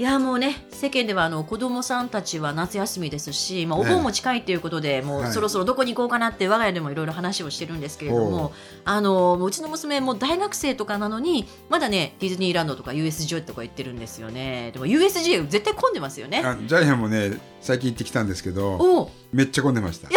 [0.00, 8.52] いやもうね世間ではあの子供さんたちは夏休みですし、まあ、お盆も近いということで、もうそろそろどこに行こうかなって我が家でもいろいろ話をしてるんですけれども
[8.86, 14.70] あのうちの娘も大学生とかなのにまだねディズニーランドとか USJ とか行ってるんですよね。
[14.72, 16.40] でも USJ 絶対混んでますよね。
[16.42, 20.08] あジャイアンもね最近行ってきたんですけどめっちゃ混んでました。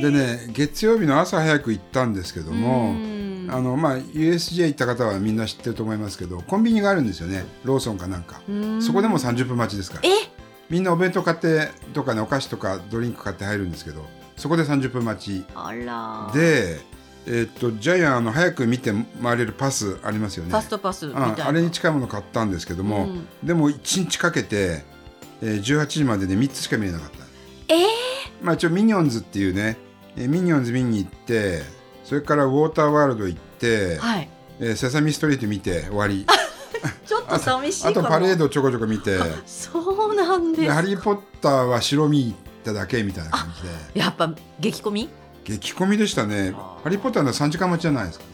[0.00, 2.94] でね月曜日の朝早く行ったんですけども
[3.48, 7.44] あのまあ USJ 行った方はみんな知ってると思いますけどコンビニがあるんですよね。
[7.64, 8.40] ローソンかなんか。
[8.80, 10.02] そこでも30分待ちですから。
[10.70, 14.04] みんなお弁当買ってとかねお菓子とかドリンク買って入るんですけど
[14.36, 15.44] そこで30分待ち。
[16.32, 16.80] で
[17.26, 20.50] えー、っとジャイアンあの早く見て回れるパスありますよね。
[20.50, 24.84] ファストパスああれに近いもの買ったんですけども、うん、でも1日かけて、
[25.40, 27.24] えー、18時までで3つしか見れなかった。
[27.68, 27.86] ええー、
[28.42, 29.78] まあ一応ミニオンズっていうね、
[30.16, 31.62] えー、ミニオンズ見に行って
[32.04, 34.28] それからウォーターワールド行って、はい。
[34.60, 36.26] えー、セサミストリート見て終わり。
[37.06, 39.18] ちょっと寂しいあとパレードちょこちょこ見て。
[39.46, 40.70] そうなんです。
[40.70, 43.62] ハリー・ポッターは白見行っただけみたいな感じ
[43.94, 44.00] で。
[44.00, 45.08] やっぱ激コミ？
[45.44, 46.54] 激コミでしたね。
[46.82, 48.30] ハリー・ポッターの3時間待ちじゃないですかね。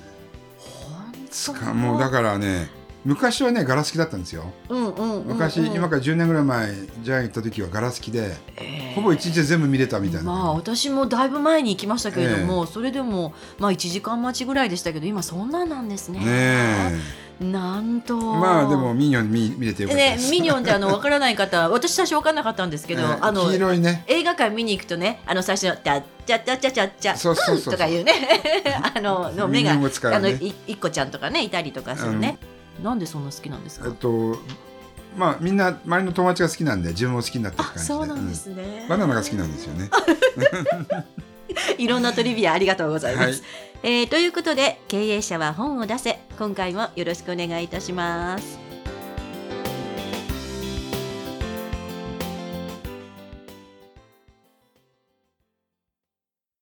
[0.58, 16.21] 本当もうだからね昔はねガラス機だったんですよ、うんうんうんうん、昔今から10年ぐらい前ジャイアン行った時はガラス機で、えー、ほぼ一日で全部見れたみたいな、まあ私もだいぶ前に行きましたけれども、えー、それでもまあ1時間待ちぐらいでしたけど今そんななんですね。
[16.21, 16.93] ね
[17.41, 18.19] なんと。
[18.19, 24.05] まあでもミニオン見見れてよかったねミニオンってあの分からない方 私最初分からなかったんですけど、えー、あの黄色いね。
[24.09, 28.12] 映画館見に行くとねあの最初の「チャッチャッチャッチャッチャッチャそうそうそうとかいうね
[28.94, 32.39] あのの目が、ね、あのいいっこちゃんとかねいたりとかするね。
[32.82, 33.88] なんでそんな好きなんですか？
[33.88, 34.38] えっと
[35.16, 37.84] まあみんな周りの友達が好きなんで自分も好きになってる感じで。
[37.84, 39.91] そうなんですね、うん、バナナが好きなんですよね。
[41.78, 43.28] いろんなトリビアありがとうございます。
[43.28, 43.41] はい、
[43.82, 48.58] えー、ということで経営者は本を出せ今回もよろしくお願いいたします。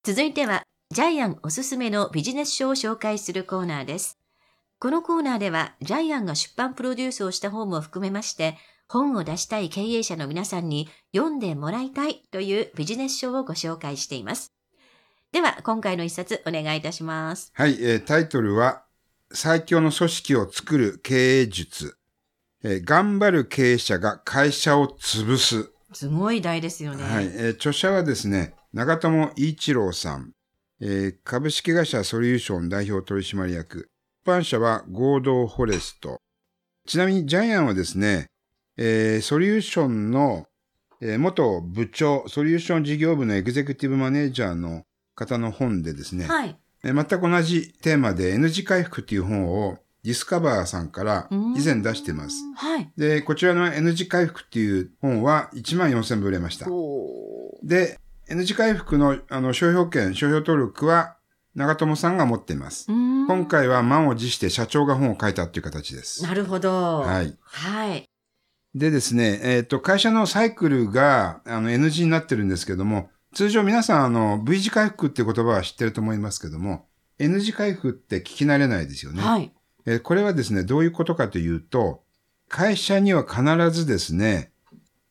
[0.04, 4.17] 続いてはジャイアンおすすめのビジネス書を紹介するコーナーです。
[4.80, 8.56] このコーナーでは、ジャイアンが出版プロデュースをした本も含めまして、
[8.86, 14.52] 本を出したい経営者の皆さんに読んでもらいたいというビジネス書をご紹介しています。
[15.32, 17.50] では、今回の一冊お願いいたします。
[17.54, 18.84] はい、えー、タイトルは、
[19.32, 21.98] 最強の組織を作る経営術。
[22.62, 25.72] えー、頑張る経営者が会社を潰す。
[25.92, 27.02] すごい題ですよね。
[27.02, 30.34] はい、えー、著者はですね、長友一郎さん、
[30.80, 33.90] えー、株式会社ソリューション代表取締役、
[34.28, 36.20] 版社は合同フォレスト。
[36.86, 38.26] ちなみにジャイアンはですね、
[38.76, 40.46] えー、ソリューションの、
[41.00, 44.84] えー、元部長、ソリューション事業部のエグゼクティブマネージャーの
[45.14, 52.36] 方の本でですね、はい、えー、全く同じテーマで N 字回復っていう本をディスカバーさんから以前出してます。
[52.56, 52.92] はい。
[52.98, 56.66] で、こちらの N 字回復っていう本は1万4000部売れました。
[57.62, 61.16] で、N 字回復のあの商標権、商標登録は
[61.54, 62.86] 長友さんが持っています。
[63.28, 66.22] 今回は満を持して社長が本を書いたっていう形です。
[66.22, 67.00] なるほど。
[67.00, 67.36] はい。
[67.42, 68.08] はい。
[68.74, 76.86] でですね、えっ、ー、と、会社のサイクルがあの NG になってるんですけども、通常皆さんあの V 字回復っていう言葉は知ってると思いますけども、
[77.18, 79.20] N 字回復って聞き慣れないですよね。
[79.20, 79.52] はい。
[79.84, 82.00] えー、これはですね、どういうことかというと、
[82.48, 84.52] 会社には必ずですね、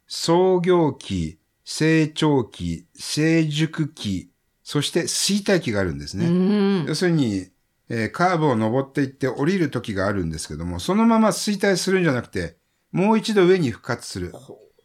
[0.08, 4.32] 創業期、成長期、成熟期、
[4.64, 6.86] そして衰退期があるんですね。
[6.88, 7.52] 要するに、
[7.90, 12.58] えー、カーブを登っていって降りる時があるんですけども、そのまま衰退するんじゃなくて、
[12.92, 14.34] もう一度上に復活する。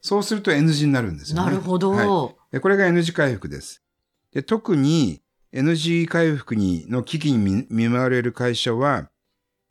[0.01, 1.45] そうすると N 字になるんですよね。
[1.45, 1.91] なるほど。
[1.93, 3.83] はい、これが N 字回復です。
[4.33, 5.23] で特に
[5.53, 9.11] N 字回復にの危機に見舞われる会社は、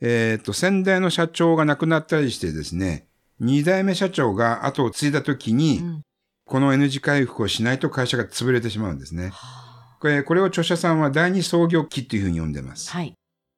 [0.00, 3.06] えっ、ー、と、先代の社長が亡くなったりしてですね、
[3.40, 6.02] 二代目社長が後を継いだ時に、うん、
[6.44, 9.30] この N 字回復をしないと会社が潰れてしまうんですね。
[9.32, 9.62] はあ
[10.02, 12.90] これ、これを著者さんは第二創業期っていうふうに呼んでます。
[12.90, 13.14] はい。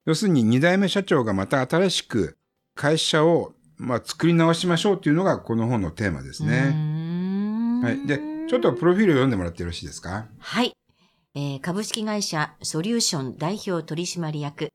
[0.07, 2.37] 要するに二代目社長がまた新しく
[2.75, 7.81] 会社を、まあ、作り直しましょうっていうのがこの本のテーマですね。
[7.83, 8.07] はい。
[8.07, 10.27] で、ちょっとプロフィールを読んでもらってよろしいですか？
[10.39, 10.73] はい。
[11.35, 14.71] えー、株式会社ソリューション代表取締役、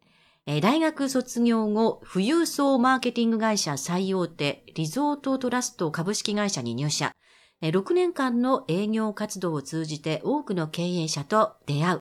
[0.46, 7.12] えー、大学卒業後、富裕層マーケティング会社最大手、リゾートトラスト株式会社に入社。
[7.62, 12.00] 6年間の営業活動を通じて多くの経営者と出会う。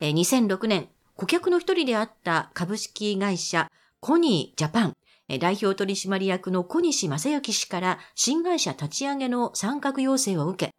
[0.00, 3.68] 2006年、顧客の一人であった株式会社
[4.00, 4.92] コニージャパン、
[5.40, 10.72] 代表取締役の小西正幸氏から新会社立ち上げの参画要請を受け、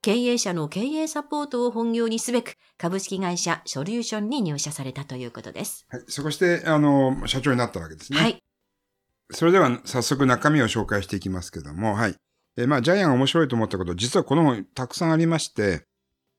[0.00, 5.84] 経営者の経営サポートを本業にすべく、株式会社ソリューションに入社されたということです。
[5.90, 8.20] はい、そこして、あの、社長になったわけですね。
[8.20, 8.38] はい。
[9.32, 12.14] それでは早速中身を紹介していきますけども、はい。
[12.56, 15.84] えまあ、ジャイアンが面白いと思ったこと、実はこの本たくさんありまして、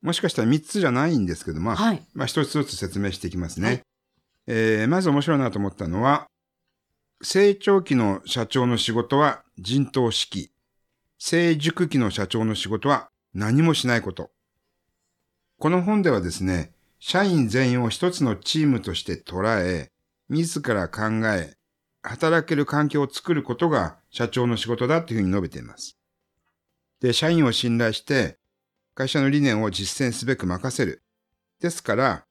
[0.01, 3.68] もしかしたら3つじゃないんですけども、はい、まあ、一つずつ説明していきますね。
[3.68, 3.81] はい、
[4.48, 6.27] えー、まず面白いなと思ったのは、
[7.21, 10.50] 成長期の社長の仕事は人頭指揮。
[11.19, 14.31] 成熟期の社長の仕事は何もしないこと。
[15.59, 19.92] この本ではですね、社員全員を一つのチームとして捉え、
[20.30, 21.56] 自ら考え、
[22.01, 25.95] 働ける環境を作ることが社長の仕事だというふうに述べています。
[27.01, 28.39] で、社員を信頼して、
[29.01, 31.01] 会社の理念を実践すべく任せる。
[31.59, 32.25] ですから、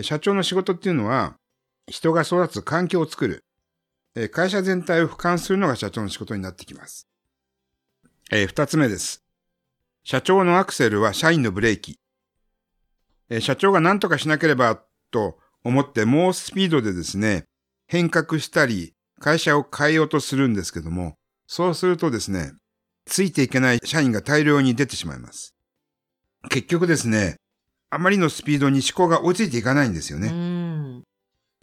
[0.00, 1.36] 社長の仕事っていうのは、
[1.88, 3.44] 人が育つ環境を作る。
[4.30, 7.06] 会社全体を俯瞰するのが社長の仕事になってきます。
[8.32, 9.26] えー、二つ目です。
[10.04, 12.00] 社長のアクセルは社員のブレーキ。
[13.28, 14.80] え、社長が何とかしなければ
[15.10, 17.44] と思って猛スピードでですね、
[17.88, 22.54] 変革したり、会社を変えようとするんですけども、そうするとですね、
[23.04, 25.55] ついていけない社員が大量に出てしまいます。
[26.48, 27.36] 結局ですね、
[27.90, 31.02] あまりのスピードに思考が追いついていかないんですよね。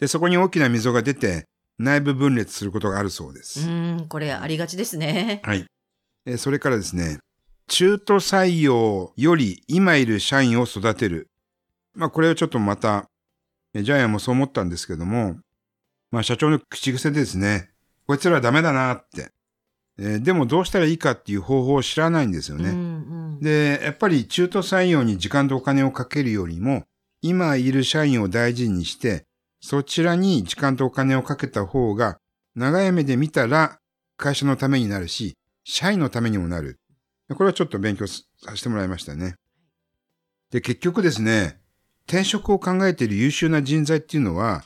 [0.00, 1.46] で、そこに大きな溝が出て、
[1.78, 3.68] 内部分裂することがあるそうです。
[3.68, 5.40] うん、これありがちですね。
[5.44, 5.66] はい。
[6.26, 7.18] えそれからですね、
[7.66, 11.28] 中途採用より今いる社員を育てる。
[11.94, 13.08] まあこれをちょっとまた、
[13.74, 15.36] ジャイアンもそう思ったんですけども、
[16.10, 17.70] まあ社長の口癖でですね、
[18.06, 19.30] こいつらはダメだなって。
[19.98, 22.70] えー、でもどうしたらいいかっていう方法を知らないんですよね。
[22.70, 22.78] うんう
[23.36, 26.84] ん、で、やっぱり中途採用に時間とお金をかけるよりも、
[27.22, 29.24] 今いる社員を大事にして、
[29.60, 32.18] そちらに時間とお金をかけた方が、
[32.54, 33.78] 長い目で見たら
[34.16, 36.78] 会社のためになるし、社員のためにもなる。
[37.30, 38.22] これはちょっと勉強さ
[38.54, 39.36] せてもらいましたね。
[40.50, 41.58] で、結局ですね、
[42.06, 44.62] 転職を考えている優秀な人材っていうのは、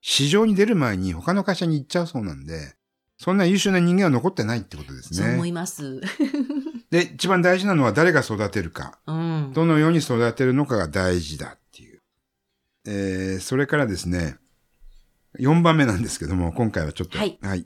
[0.00, 2.77] 市場に出る前に他の会社に行っちゃうそうなんで、
[3.18, 5.26] そんな優秀な人間は残ってないってことですね。
[5.26, 6.00] そう思います。
[6.90, 8.98] で、一番大事なのは誰が育てるか。
[9.06, 12.00] うん、どのように育てるのかが大事だっていう。
[12.86, 14.36] えー、それからですね、
[15.40, 17.18] 4番目なんですけども、今回はちょっと。
[17.18, 17.38] はい。
[17.42, 17.64] はい。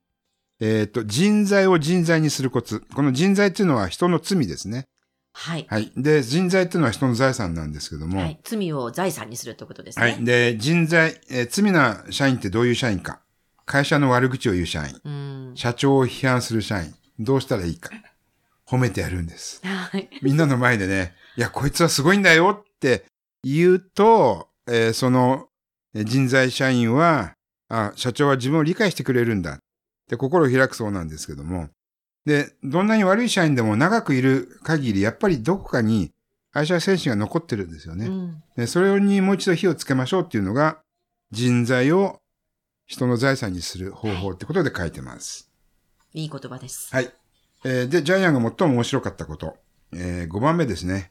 [0.61, 2.81] えっ、ー、と、人材を人材にするコツ。
[2.95, 4.87] この人材っていうのは人の罪ですね。
[5.35, 5.67] はい。
[5.69, 5.93] はい。
[5.97, 8.21] で、人材っていうのは人の財産なんですけども。
[8.21, 8.41] はい。
[8.43, 10.03] 罪を財産にするってことですね。
[10.05, 10.25] はい。
[10.25, 13.22] で、人材、えー、罪な社員ってどういう社員か。
[13.73, 15.01] 会社の悪口を言う社員。
[15.03, 16.95] うん、社長を批判する社員。
[17.19, 17.91] どうしたらいいか。
[18.67, 19.67] 褒めてやるんです。
[19.67, 20.11] はい。
[20.21, 23.07] みんなの前でね、いや、こいつはすごいんだよって
[23.43, 25.49] 言うと、えー、その
[25.95, 27.33] 人材社員は、
[27.71, 29.59] あ、社長は自分を理解してくれるんだ。
[30.07, 31.71] で、心を開くそうなんですけども。
[32.27, 36.11] で、どんなに悪い社員でも長くいる限り、やっぱりどこかに
[36.53, 38.07] 愛車精神が残ってるんですよね。
[38.07, 40.83] うん、でそれにもう一度火をつけましょうっていうのが、
[41.31, 42.22] 人材を
[42.93, 45.51] 人の財産にする方法ってことで書いてます。
[46.13, 46.95] いい言葉です。
[46.95, 47.11] はい。
[47.65, 49.57] えー、で、ジャイアンが最も面白かったこと。
[49.95, 51.11] えー、5番目ですね。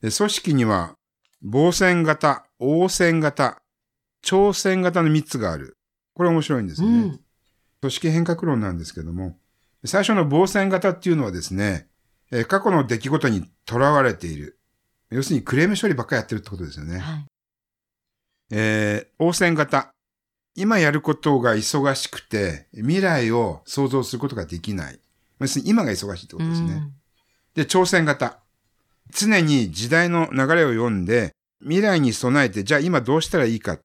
[0.00, 0.94] 組織には、
[1.42, 3.60] 防戦型、応戦型、
[4.24, 5.76] 挑戦型の3つがある。
[6.14, 6.98] これ面白いんですよね。
[6.98, 7.20] うん
[7.80, 9.38] 組織変革論なんですけども、
[9.84, 11.86] 最初の防戦型っていうのはですね、
[12.32, 14.58] え過去の出来事にとらわれている。
[15.10, 16.98] 要するにクレーム処理ばっかりやってるってことですよね。
[16.98, 17.26] はい、
[18.50, 19.94] えー、応戦型。
[20.54, 25.00] 今やることが忙しくて、未来を想像することができない。
[25.40, 26.90] 要するに今が忙しいってことですね。
[27.54, 28.38] で、挑戦型。
[29.10, 33.78] 常に時代の流れを読んで、未来に備えて、じゃあ今どうしたらいいか、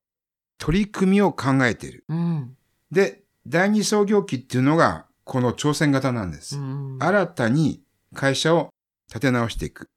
[0.58, 2.06] 取り組みを考えている。
[2.10, 2.58] うん、
[2.92, 6.58] で、第二創業期っていうのがこの挑戦型なんです。
[7.00, 7.82] 新たに
[8.14, 8.70] 会社を
[9.08, 9.88] 立て直していく。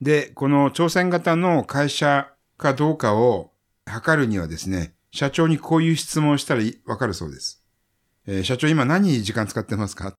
[0.00, 3.52] で、この挑戦型の会社かどうかを
[3.86, 7.62] 測るにはですね、社長にこういう質問をしたらわかるそうです。
[8.26, 10.16] えー、社長今何に時間使ってますか？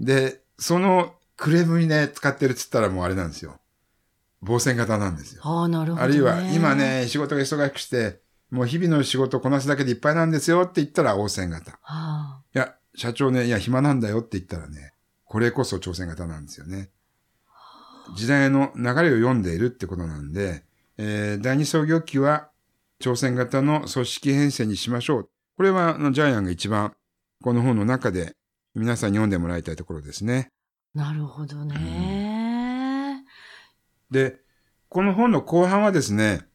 [0.00, 3.58] で、そのクレームにね、使ってるっつったらもうあれなんですよ。
[4.40, 5.42] 防戦型なんですよ。
[5.44, 11.72] あなるほど、ね、あるいは今ね、仕事が忙しくして、もう日々の仕事こなすだけでいっぱいなんですよって言ったら応戦型。
[11.72, 14.92] はあ、いや、社長ね、いや、暇なんだよって言ったらね、
[15.24, 16.90] これこそ挑戦型なんですよね。
[18.16, 20.64] 時代の流れを読んでいるってことなんで、
[20.96, 22.47] えー、第二創業期は
[23.00, 25.30] 挑戦型の組織編成にしましょう。
[25.56, 26.94] これはジャイアンが一番
[27.42, 28.34] この本の中で
[28.74, 30.48] 皆さんに読んでもらいたいところですね。
[30.94, 33.22] なるほどね、
[34.10, 34.38] うん、で、
[34.88, 36.46] この本の後半はですね、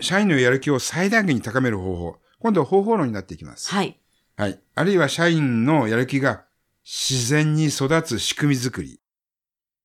[0.00, 2.16] 社員のやる気を最大限に高める方法。
[2.38, 3.70] 今度は方法論になっていきます。
[3.70, 4.00] はい。
[4.36, 4.60] はい。
[4.74, 6.44] あるいは社員のやる気が
[6.84, 9.00] 自然に育つ仕組み作り。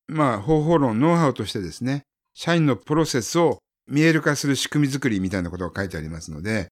[0.06, 2.04] まあ、方法論、ノウハウとしてですね、
[2.34, 3.58] 社員のプロセスを
[3.90, 6.68] 見える化する仕組み作りみたいなことが書いてありますので、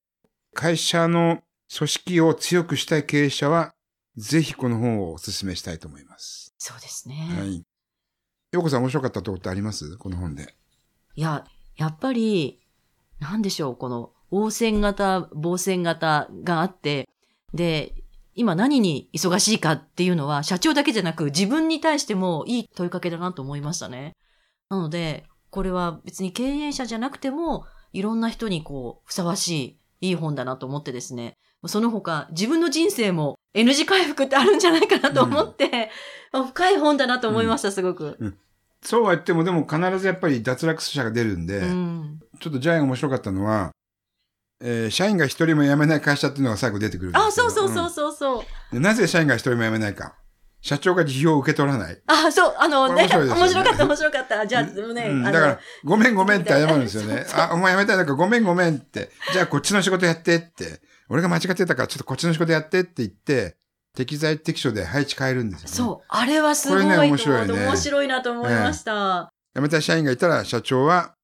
[0.55, 1.43] 会社の
[1.77, 3.73] 組織を強くしたい経営者は、
[4.17, 6.55] ぜひこの本をお勧めしたいと思います。
[6.59, 7.15] そうですね。
[7.39, 7.57] はい。
[8.53, 9.97] ようこさん面白かったとこってあります？
[9.99, 10.55] この本で。
[11.15, 11.45] いや、
[11.77, 12.61] やっぱり、
[13.21, 17.09] なんでしょう、この、応戦型、防戦型があって、
[17.53, 17.95] で、
[18.35, 24.13] 今何に忙しいかっていうのは、社長だけじゃなく自分に対してもいい問いかけだなと思いましたね。
[24.71, 31.35] なので、これは別に経営者じゃなくても、いろんな人にこう、ふさわしい、いい本だなと思ってですね。
[31.67, 35.91] その他、自分の人生も N 字回復ってあるんじゃないかなと思って、
[36.33, 38.17] うん、深い本だなと思いました、すごく。
[38.21, 38.39] うん、
[38.83, 43.73] そうは言っても、でも必ずやっぱり脱落者が出るんで、うん、ちょっとジャイアンが面白かったのは、
[44.61, 48.41] えー、社員が一人も辞めない会社っていうのが最後出てくるあ、そうそうそうそうそ
[48.73, 50.17] う、うん、なぜ社員が一人も辞めないか。
[50.61, 52.01] 社長が辞表を受け取らない。
[52.07, 54.47] あ、そう、あのね、面白、ね、面白かった、面白かった。
[54.47, 57.27] じゃあ、でもね、うん、だから、ごめんごめんって謝るんですよね。
[57.35, 59.11] あ、お前辞めたいんだからごめんごめんって。
[59.33, 60.81] じゃあ、こっちの仕事やってって。
[61.09, 63.57] 俺が間違ってたから、ちょっとこっちの仕事やってって言って、
[63.95, 65.75] 適材適所で配置変えるんですよね。
[65.75, 66.07] そう。
[66.09, 67.53] あれはすごいこれね、面白いね。
[67.53, 69.33] 面白いなと思いました。
[69.55, 71.15] 辞めた社員がいたら、社長は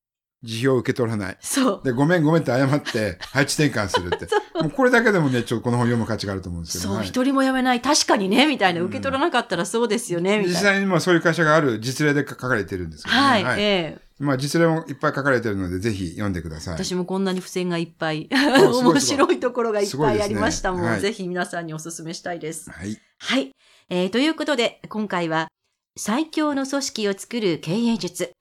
[0.45, 1.37] 辞表を受け取らない。
[1.41, 1.81] そう。
[1.83, 4.29] で、ごめんごめんって謝って、配置転換するって。
[4.61, 7.81] もうこれだけでもね、ちょっとこの本読む価値があると思うんですけど、そう、一、人も辞めない。
[7.81, 8.83] 確かにね、みたいな。
[8.83, 10.61] 受け取らなかったらそうですよね、みたいな。
[10.61, 13.45] 実際にもそういう会社がある実例で書かれてるんですけど、ね、はい。
[13.45, 16.75] はい、ええー、まあ実例もいっぱい書かれてるので、ぜひ読んでください。
[16.75, 22.71] 私もこんなに付箋がいっぱい、面白いところがいっぱいありましたもん、ねはい、ぜひ皆さんにお勧めしたいです。
[22.71, 22.99] はい。
[23.19, 23.51] はい。
[23.89, 25.49] えー、ということで、今回は、
[25.97, 28.33] 最強の組織を作る経営術。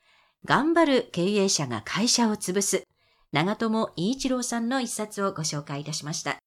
[0.45, 2.83] 頑張る経営者が会社を潰す、
[3.31, 6.37] 長友伊一郎さんの一冊をご紹介いたしました。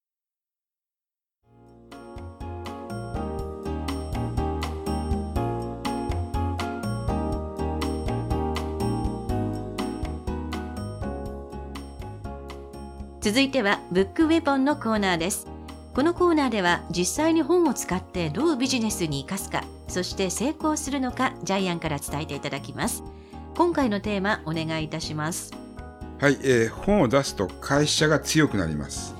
[13.22, 15.46] 続いてはブックウェポンのコーナーです。
[15.94, 23.02] このコーナーでは実際に本を使ってどうビジネスに生かすか、そして成功するのかジャイアンから伝えていただきます。
[23.56, 25.50] 今回のテーマお願いいたします。
[26.20, 29.14] はい、えー、本を出すと会社が強くなります。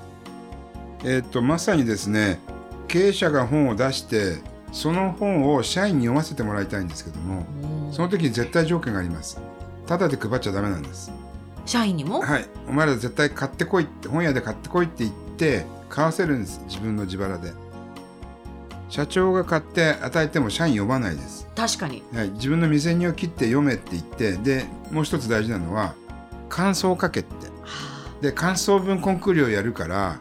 [1.04, 2.38] えっ、とまさにですね
[2.86, 4.36] 経営者が本を出して
[4.72, 7.46] その本を社員に読ませてもらいたいんですけども
[7.92, 9.40] その時に絶対条件があります。
[9.86, 11.10] ただで配っちゃダメなんです。
[11.64, 12.20] 社員にも？
[12.20, 12.44] はい。
[12.68, 16.60] お前ら絶対買ってこいって本屋で買ってこいって言って買わせるんです。
[16.66, 17.52] 自分の自腹で
[18.88, 21.48] 社長が買って与えても社員呼ばないです。
[21.56, 25.94] 確かに、はい、自分の未然を切って読めって言ってでもう一つ大事なのは
[26.48, 27.56] 感想を書けって。
[28.20, 30.20] で感想文コンクールをやるから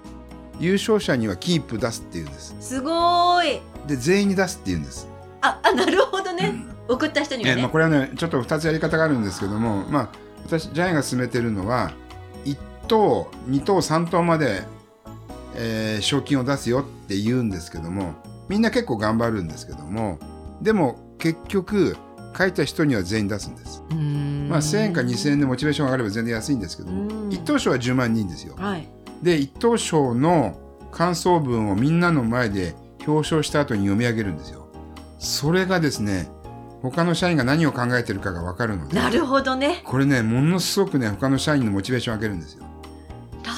[0.60, 2.56] 優勝者にはキープ出すっていうんです。
[2.60, 3.62] すごい。
[3.88, 5.08] で全員に出すっていうんです。
[5.42, 10.10] ああなるほどね、うん、送った人にはね、まあ、これはねちょっと2つやり方があるんですけどもまあ
[10.46, 11.92] 私ジャイアンが進めてるのは
[12.46, 12.58] 1
[12.88, 14.64] 等2等3等まで、
[15.56, 18.16] えー、賞金を出すよって言うんですけども
[18.50, 20.20] みんな結構頑張るんですけども
[20.62, 21.98] でも結局
[22.38, 23.82] 書いた人には全員出すんです。
[23.90, 28.56] まあ1000円か2000円でモチベーション上がれば全然安いんですけども一等賞は10万人ですよ。
[28.58, 28.88] はい、
[29.24, 30.60] で一等賞の
[30.92, 32.76] 感想文をみんなの前で
[33.08, 34.68] 表彰した後に読み上げるんですよ。
[35.18, 36.28] それがですね
[36.82, 42.64] 他の社員が何を考えてるかが分かるのでなるほどねこれねものすごくね他の社員のモチベーションを上げるんですよ。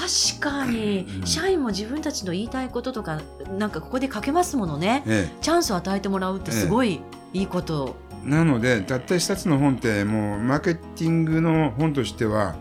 [0.08, 3.22] 確かに、うん、社員も自分たちの言いたいこととか
[3.58, 7.02] なんかここで書けますものね、ええ、チャンスを与えてもらうってすごい
[7.34, 12.56] いいこと、え、なのでたった一冊の本ってもうマーケティングの本としては、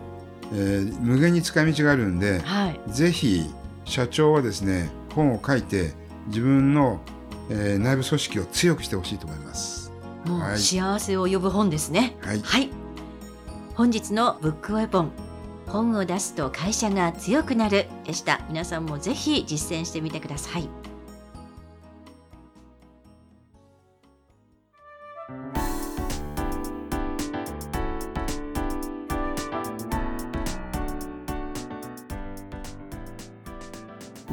[0.51, 3.49] えー、無限に使い道があるんで、はい、ぜひ
[3.85, 5.93] 社長はですね本を書いて
[6.27, 6.99] 自分の、
[7.49, 9.91] えー、内部組織を強くしてほしいと思います。
[10.25, 12.17] もう幸せを呼ぶ本ですね。
[12.21, 12.69] はい、はい、
[13.75, 15.26] 本日のブックウェポン
[15.67, 18.41] 本を出すと会社が強くなるでした。
[18.47, 20.69] 皆さんもぜひ実践してみてください。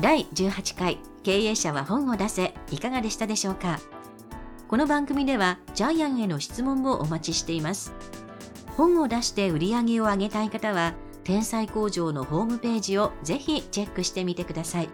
[0.00, 3.80] 第18回経営者は本を出せいかがでしたでしょうか？
[4.68, 7.92] この番組ではジャイアンへの質問もお待ちしています。
[8.76, 14.90] 本を出して売り上げを上げたい方は天才工場のホームページをぜひチェックしてみてください。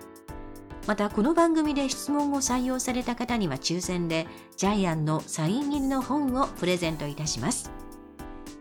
[0.86, 7.70] またこの番組で質問を採用された方には抽選でジャイアンのサイン入りの本をプレゼントいたします。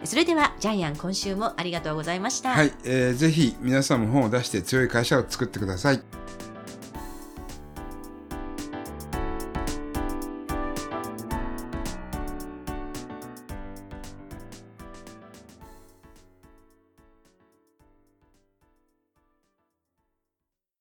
[0.04, 2.52] それではジャイアン今週もありがとうございました。
[2.52, 6.02] はい、えー、ぜひ皆さんも本を出して強い会社を作ってください。